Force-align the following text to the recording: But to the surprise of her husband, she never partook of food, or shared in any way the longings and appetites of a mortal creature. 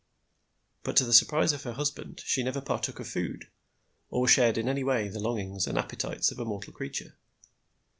But 0.81 0.97
to 0.97 1.05
the 1.05 1.13
surprise 1.13 1.53
of 1.53 1.61
her 1.61 1.73
husband, 1.73 2.23
she 2.25 2.41
never 2.41 2.59
partook 2.59 2.99
of 2.99 3.07
food, 3.07 3.51
or 4.09 4.27
shared 4.27 4.57
in 4.57 4.67
any 4.67 4.83
way 4.83 5.09
the 5.09 5.19
longings 5.19 5.67
and 5.67 5.77
appetites 5.77 6.31
of 6.31 6.39
a 6.39 6.43
mortal 6.45 6.73
creature. 6.73 7.19